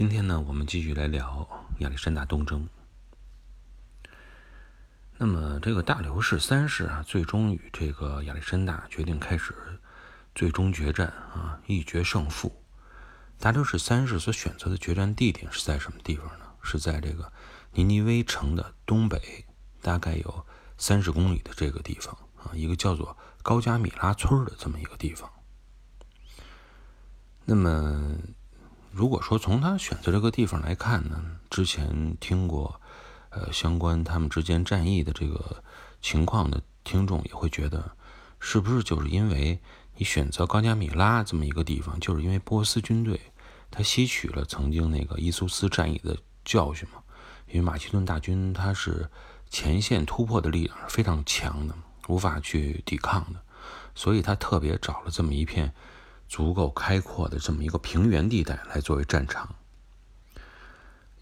[0.00, 1.46] 今天呢，我们继续来聊
[1.80, 2.66] 亚历山大东征。
[5.18, 9.54] 那么，这个大流士三世啊，最终与这个亚历山大决定开始
[10.34, 12.64] 最终决战啊，一决胜负。
[13.38, 16.46] 大流士三世所选择的决战地点是在什么地方呢？
[16.62, 17.30] 是在这个
[17.74, 19.44] 尼尼微城的东北，
[19.82, 20.46] 大概有
[20.78, 25.30] 三十公里的这个地方啊，一个叫做高加米拉村的这么一个地方。
[27.44, 28.16] 那么，
[28.90, 32.80] 如果说从他选择这个地方来看呢，之前听过
[33.30, 35.62] 呃相关他们之间战役的这个
[36.02, 37.92] 情况的听众也会觉得，
[38.40, 39.60] 是不是就是因为
[39.96, 43.20] 你选择高加米拉这么一个地方，就是因为波斯军队
[43.70, 47.02] 他吸取了曾经那个伊苏斯战役的教训嘛？
[47.46, 49.08] 因为马其顿大军他是
[49.48, 51.74] 前线突破的力量是非常强的，
[52.08, 53.40] 无法去抵抗的，
[53.94, 55.72] 所以他特别找了这么一片。
[56.30, 59.56] 足够开阔的这么一个平原地带来作为战场，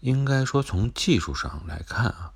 [0.01, 2.31] 应该说从技术上来看啊，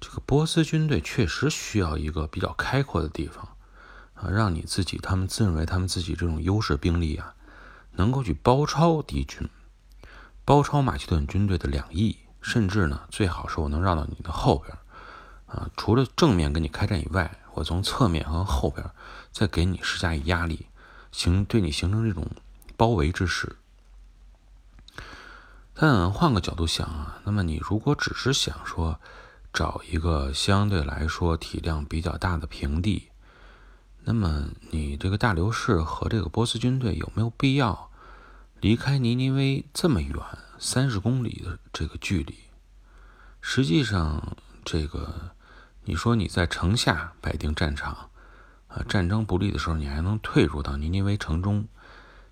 [0.00, 3.56] 这个波斯军队确实需要一个比较开阔的地方
[4.14, 7.34] 啊，让你自己他们自认为他们自己这种优势兵力啊，
[7.96, 9.48] 能够去包抄敌军，
[10.44, 14.78] 包抄马其顿军队的两翼，甚至呢，最好是我能绕到你的后边
[15.46, 18.88] 啊，除了正面跟你开战以外，我从侧面和后边
[19.32, 20.68] 再给你施加以压力。
[21.12, 22.26] 形对你形成这种
[22.76, 23.56] 包围之势，
[25.74, 28.98] 但换个角度想啊，那么你如果只是想说
[29.52, 33.10] 找一个相对来说体量比较大的平地，
[34.04, 37.90] 那么你这个大流士和这个波斯军队有没有必要
[38.60, 40.16] 离开尼尼微这么远
[40.58, 42.34] 三十公里的这个距离？
[43.40, 45.32] 实际上，这个
[45.84, 48.08] 你说你在城下摆定战场。
[48.74, 51.68] 啊，战争不利的时候，你还能退入到尼尼微城中，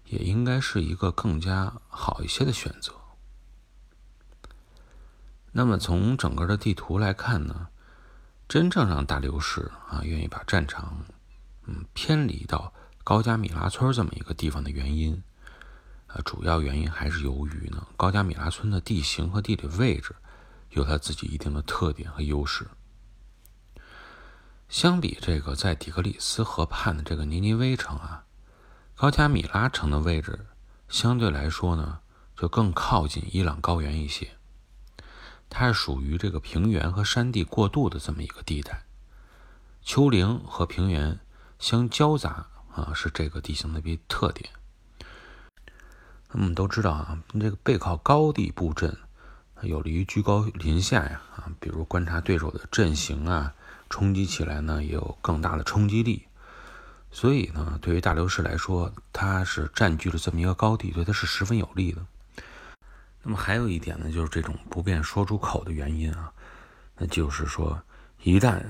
[0.07, 2.95] 也应该是一个更加好一些的选择。
[5.53, 7.69] 那么从整个的地图来看呢，
[8.49, 11.05] 真正让大流士啊愿意把战场
[11.67, 12.73] 嗯偏离到
[13.05, 15.23] 高加米拉村这么一个地方的原因，
[16.07, 20.15] 啊，主要原因还是由于呢高加米拉村的地形和地理位置
[20.71, 22.67] 有它自己一定的特点和优势。
[24.71, 28.25] 相比这个在底格里斯河畔的这个尼尼微城啊，
[28.95, 30.47] 高加米拉城的位置
[30.89, 31.99] 相对来说呢，
[32.37, 34.31] 就更靠近伊朗高原一些。
[35.49, 38.85] 它是属于这个平原和山地过渡的这么一个地带，
[39.83, 41.19] 丘陵和平原
[41.59, 44.51] 相交杂啊，是这个地形的一特点。
[46.31, 48.97] 我们都知道啊，这个背靠高地布阵，
[49.63, 53.53] 有利于居高临下呀啊，比如观察对手的阵型啊。
[53.91, 56.27] 冲击起来呢，也有更大的冲击力，
[57.11, 62.01] 所以呢，对于大流士来说，他是占据了这么一个高地，对他是十分有利的。
[63.23, 66.33] 那么还有一点呢，就是这种不便说出口的原因啊，
[66.97, 67.83] 那就是说，
[68.23, 68.63] 一旦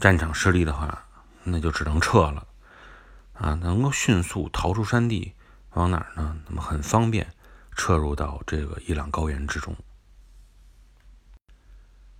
[0.00, 1.06] 战场失利的话，
[1.44, 2.44] 那就只能撤了
[3.34, 5.34] 啊，能够迅速逃出山地，
[5.74, 6.36] 往哪儿呢？
[6.48, 7.26] 那么很方便
[7.76, 9.76] 撤入到这个伊朗高原之中。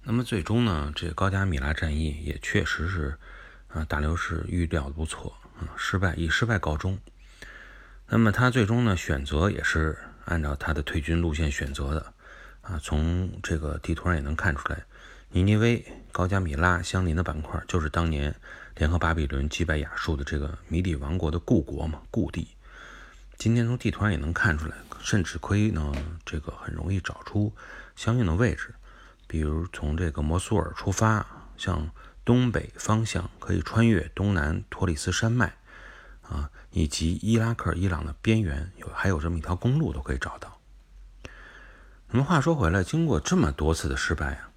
[0.07, 3.17] 那么最终呢，这高加米拉战役也确实是，
[3.69, 6.99] 啊，大流士预料的不错，啊，失败以失败告终。
[8.07, 12.13] 那么他最终呢，选择也是按照他的退军路线选择的，
[12.61, 14.85] 啊，从这个地图上也能看出来，
[15.31, 15.83] 尼尼微、
[16.13, 18.35] 高加米拉相邻的板块，就是当年
[18.77, 22.49] 联合巴比伦击败亚述的这个米底王国的故国嘛，故地。
[23.39, 25.95] 今天从地图上也能看出来，甚至可以呢，
[26.27, 27.51] 这个很容易找出
[27.97, 28.75] 相应的位置。
[29.35, 31.91] 比如从这个摩苏尔出发，向
[32.25, 35.57] 东北方向可以穿越东南托里斯山脉，
[36.23, 40.61] 啊，以及伊拉克、伊朗的边缘有还有这么一条公路都可以找到。
[42.11, 44.51] 那么话说回来，经过这么多次的失败啊，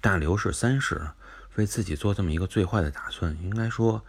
[0.00, 1.08] 大流士三世
[1.56, 4.04] 为自己做这么一个最坏的打算，应该说，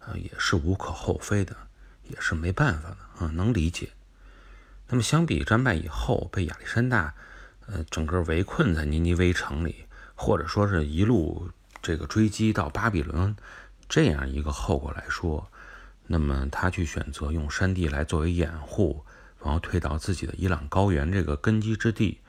[0.00, 1.56] 呃，也是无可厚非的，
[2.02, 3.90] 也是没办法的啊，能理解。
[4.88, 7.14] 那么相比战败以后被亚历山大。
[7.68, 9.84] 呃，整个围困在尼尼微城里，
[10.14, 11.50] 或者说是一路
[11.82, 13.34] 这个追击到巴比伦
[13.88, 15.50] 这样一个后果来说，
[16.06, 19.04] 那么他去选择用山地来作为掩护，
[19.42, 22.20] 然后退到自己的伊朗高原这个根基之地，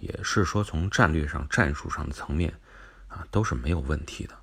[0.00, 2.52] 也是说从战略上、战术上的层面
[3.06, 4.34] 啊，都是没有问题的。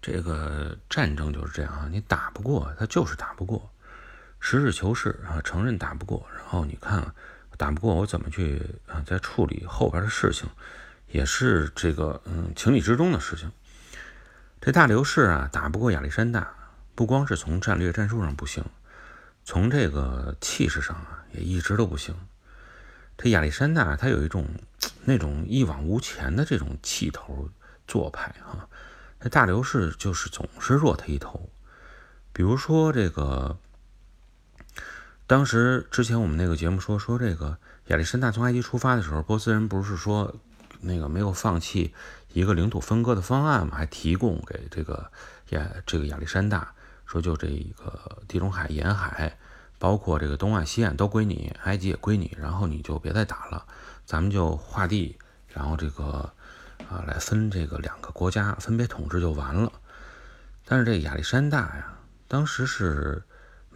[0.00, 3.68] 这个战争就是这样啊，你打不过他就是打不过，
[4.38, 7.12] 实事求是啊，承认打不过，然后你看。
[7.58, 9.02] 打不过我怎么去啊？
[9.04, 10.48] 再处理后边的事情，
[11.08, 13.52] 也是这个嗯情理之中的事情。
[14.60, 16.48] 这大流士啊，打不过亚历山大，
[16.94, 18.64] 不光是从战略战术上不行，
[19.44, 22.14] 从这个气势上啊，也一直都不行。
[23.16, 24.46] 这亚历山大他有一种
[25.04, 27.50] 那种一往无前的这种气头
[27.86, 28.68] 做派哈，
[29.18, 31.50] 那大流士就是总是弱他一头。
[32.32, 33.58] 比如说这个，
[35.28, 40.34] 当时之前我们那个节目说说这个亚历山大从埃及出发的时候，波斯人不是说
[40.80, 41.94] 那个没有放弃
[42.32, 45.12] 一个领土分割的方案嘛，还提供给这个
[45.50, 46.72] 亚这个亚历山大
[47.06, 49.38] 说就这一个地中海沿海。
[49.80, 53.64] 包括这个东岸、西岸都归你，埃及也归你，然后你就别再打了，
[54.04, 55.16] 咱们就划地，
[55.46, 56.32] 然后这个
[56.90, 59.70] 啊来分这个两个国家分别统治就完了。
[60.64, 61.96] 但是这亚历山大呀，
[62.26, 63.22] 当时是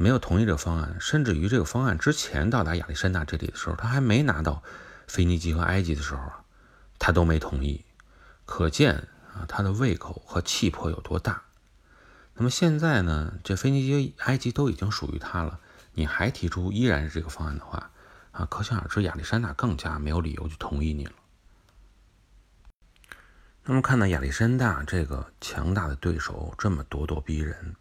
[0.03, 4.61] 没有同意这个方案，甚至于这个方案之前到达亚历山大这里的时候，他还没拿到
[5.07, 6.45] 腓尼基和埃及的时候啊，
[6.99, 7.85] 他都没同意，
[8.45, 11.45] 可见啊他的胃口和气魄有多大。
[12.35, 15.61] 那么现在呢，这腓尼基、埃及都已经属于他了。
[15.95, 17.93] 你还提出依然是这个方案的话，
[18.33, 21.13] 啊，可想而知，亚历山大更加没有理由去同意你了。
[23.65, 27.77] 那么看到亚历山大这个强大的对手这么咄咄逼人，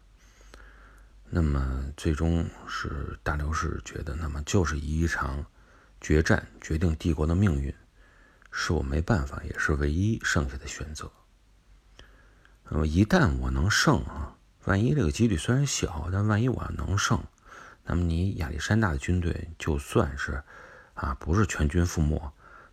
[1.34, 5.46] 那么最终是大流士觉得，那么就是一场
[5.98, 7.74] 决战决定帝国的命运，
[8.50, 11.10] 是我没办法，也是唯一剩下的选择。
[12.68, 14.36] 那么一旦我能胜啊，
[14.66, 17.18] 万一这个几率虽然小，但万一我要能胜。
[17.86, 20.42] 那么你亚历山大的军队就算是
[20.92, 22.20] 啊不是全军覆没，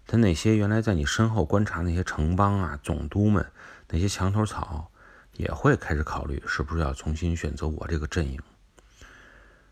[0.06, 3.50] 他那些原来在你身后观察那些城邦啊总督们
[3.88, 4.92] 那些墙头草
[5.40, 8.38] 也会开始考虑是不是要重新选择我这个阵营。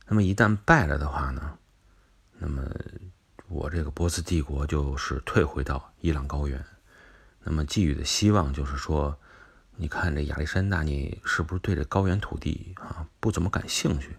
[0.08, 1.58] 那么一旦败了的话呢，
[2.38, 2.64] 那么
[3.50, 6.64] 我这个波斯帝国就是退回到伊朗高原。
[7.44, 9.20] 那么寄予的希望就是说，
[9.76, 14.16] 你看这亚历山大，你是不是对这高原土地啊不怎么感兴趣？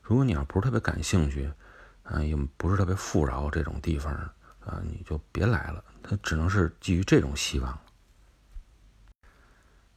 [0.00, 1.52] 如果你要不是特别感兴趣，
[2.04, 4.14] 啊，也不是特别富饶这种地方，
[4.64, 5.82] 啊，你就别来了。
[6.04, 7.76] 他只能是基于这种希望。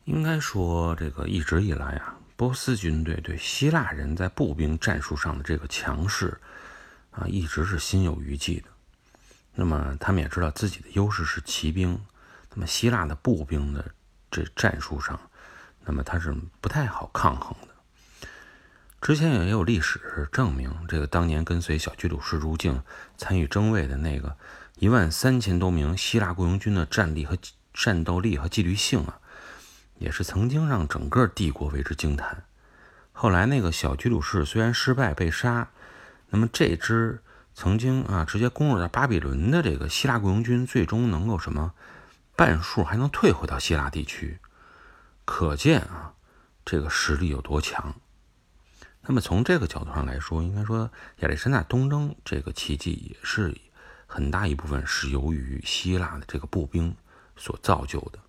[0.08, 6.40] 应该说，这个一直以来啊，波斯军队对希腊人在步兵战术上的这个强势，
[7.12, 8.70] 啊，一直是心有余悸的。
[9.54, 12.00] 那么他们也知道自己的优势是骑兵，
[12.54, 13.84] 那么希腊的步兵的
[14.32, 15.20] 这战术上，
[15.84, 18.28] 那么他是不太好抗衡的。
[19.02, 22.82] 之前也有历史证明，这个当年跟随小居鲁士入境
[23.18, 24.38] 参与征卫的那个
[24.80, 27.38] 一万三千多名希腊雇佣军的战力和
[27.74, 29.20] 战斗力和纪律性啊，
[30.00, 32.44] 也是曾经让整个帝国为之惊叹。
[33.12, 35.70] 后来那个小居鲁士虽然失败被杀，
[36.30, 37.22] 那么这支
[37.56, 41.74] 曾经啊直接攻入到巴比伦的这个希腊雇佣军，最终能够什么
[42.36, 44.40] 半数还能退回到希腊地区，
[45.26, 46.14] 可见啊
[46.64, 47.96] 这个实力有多强。
[49.02, 50.92] 那么从这个角度上来说，应该说
[51.22, 53.58] 亚历山大东征这个奇迹也是
[54.06, 56.96] 很大一部分是由于希腊的这个步兵
[57.36, 58.20] 所造就的。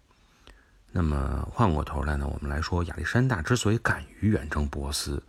[0.92, 5.22] 那么换过头来呢，我们来说亚历山大之所以敢于远征波斯，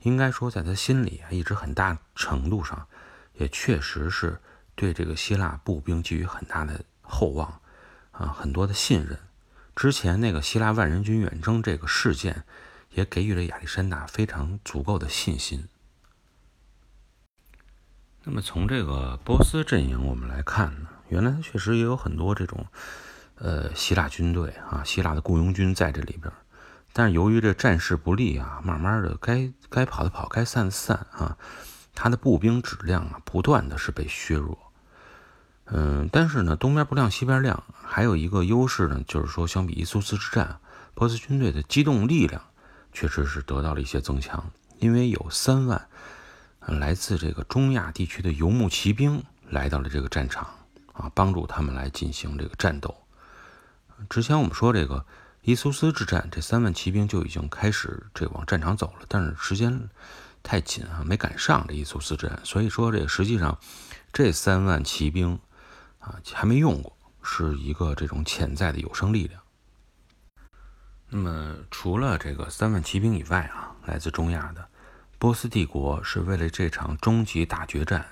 [0.00, 2.86] 应该说在他心里啊，一直很大程度上
[3.34, 4.40] 也确实是
[4.74, 7.60] 对这个希腊步兵寄予很大的厚望
[8.12, 9.18] 啊，很多的信任。
[9.76, 12.44] 之前那个希腊万人军远征这个事件。
[12.94, 15.66] 也给予了亚历山大非常足够的信心。
[18.22, 22.68] 那么从这个波斯阵营我们来看呢，原来确实也有很多这种，
[23.36, 26.32] 呃，希腊军队啊，希腊的雇佣军在这里边。
[26.92, 31.36] 但是由于这战事不利啊，慢慢的该该跑的跑，该散的散啊，
[31.94, 34.58] 他的步兵质量啊，不断的是被削弱。
[35.66, 40.60] 嗯，但是呢，东边不亮西边亮，还有一个优势呢，就是说相比伊苏斯之战，
[40.94, 42.40] 波斯军队的机动力量。
[42.96, 45.88] 确实是得到了一些增强，因为有三万
[46.60, 50.48] 来自这个中亚地区的游牧骑兵来到了这个战场
[50.92, 52.96] 啊，帮助他们来进行这个战斗。
[54.08, 55.04] 之前我们说这个
[55.42, 59.88] 伊苏斯之战，这三万骑兵就已经开始这往战场走了，但是时间
[60.42, 63.58] 太紧啊，没赶上这伊苏斯之战，所以说这实际上
[64.12, 65.38] 这三万骑兵
[65.98, 69.40] 啊还没用过，是一个这种潜在的有生力量。
[71.08, 74.66] 那么，除了这个三万骑兵以外啊，来自中亚的
[75.18, 78.04] 波斯帝国是为了这场终极大决战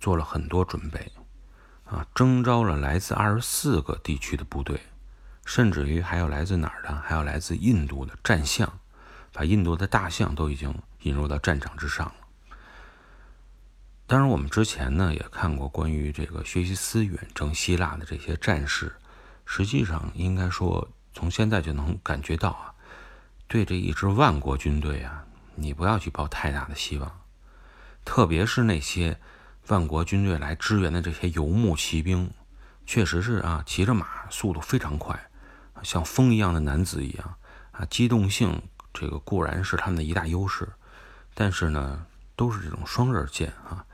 [0.00, 1.12] 做了很多准备
[1.84, 4.80] 啊，征召了来自二十四个地区的部队，
[5.44, 8.78] 甚至于还有来自哪儿的，还有来自印度的战象，
[9.32, 12.14] 把印度的大象都已经引入到战场之上了。
[14.06, 18.94] 当然，我们之前呢也看过关于这个薛西斯远征希腊的这些战事，
[19.44, 20.88] 实际上应该说。
[21.14, 22.72] 从现在就能感觉到啊，
[23.46, 27.20] 对这一支万国军队啊，你不要去抱太大的希望，
[28.02, 29.20] 特别是那些
[29.66, 32.32] 万国军队来支援的这些游牧骑兵，
[32.86, 35.28] 确实是啊，骑着马速度非常快，
[35.82, 37.34] 像风一样的男子一样
[37.72, 38.62] 啊，机动性
[38.92, 40.68] 这个固然是他们的一大优势，
[41.34, 43.84] 但是呢，都是这种双刃剑啊。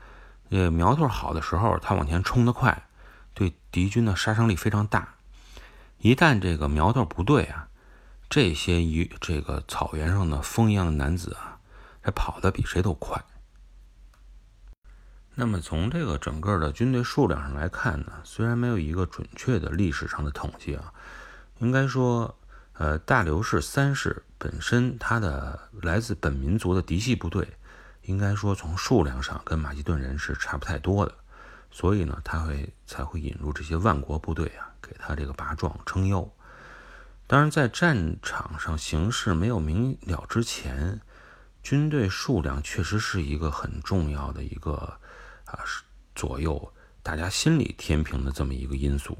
[0.49, 2.87] 呃，苗头好的时候，他往前冲得快，
[3.33, 5.15] 对敌军的杀伤力非常大。
[5.99, 7.67] 一旦这个苗头不对啊，
[8.29, 11.59] 这些一这个草原上的风一样的男子啊，
[12.03, 13.23] 这跑得比谁都快。
[15.35, 20.93] 那么从这个整个的军队数量上来看呢，虽然没有一个准确的历史上的统计啊，
[21.59, 22.37] 应该说，
[22.73, 27.47] 呃，大流士三世本身他的来自本民族的嫡系部队。
[28.03, 31.13] 应该说，从数量上跟马其顿人是差不太多的，
[31.69, 36.27] 所以呢，他会才会引入这些万国部队啊，给他这个拔壮撑腰。
[37.27, 40.99] 当然，在战场上形势没有明了之前，
[41.61, 44.97] 军队数量确实是一个很重要的一个
[45.45, 45.59] 啊，
[46.15, 46.73] 左右
[47.03, 49.15] 大家心理天平的这么一个因素。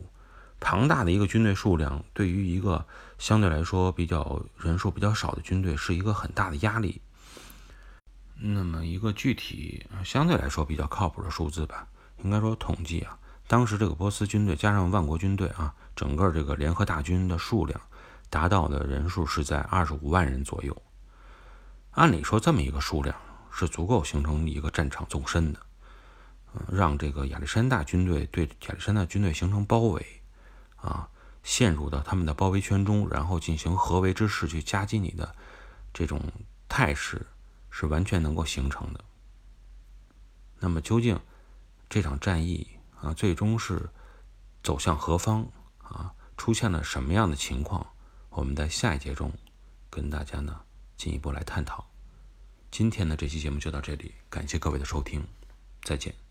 [0.59, 2.85] 庞大的一个军队数量，对于一个
[3.17, 7.01] 相对来说比较人数比较少的军队，是一个很大的压力。
[8.41, 11.87] 那么一个具体相对来说比较靠谱的数字吧，
[12.23, 17.79] 应该说统计啊，当时这个波斯军队加上万国军队啊，整个这个联合大军的数量
[18.29, 20.81] 达到的人数是在二十五万人左右。
[21.91, 23.13] 按理说这么一个数量
[23.51, 25.59] 是足够形成一个战场纵深的，
[26.53, 30.05] 嗯，让这个亚历山大军队对亚历山大军队形成包围，
[30.81, 31.09] 啊，
[31.43, 35.35] 陷入到他们的包围圈中，然后进行合围之势去夹击你的
[35.93, 36.21] 这种
[36.67, 37.25] 态势。
[37.71, 39.05] 是完全能够形成的。
[40.57, 41.19] 那么，究竟
[41.87, 42.67] 这场战役
[42.99, 43.89] 啊，最终是
[44.63, 46.11] 走向何方啊？
[46.35, 47.85] 出现了什么样的情况？
[48.31, 49.31] 我们在下一节中
[49.89, 50.61] 跟大家呢
[50.97, 51.87] 进一步来探讨。
[52.71, 55.23] 今天的这期节目就到这里，感谢各位的收听，
[55.83, 56.28] 再见。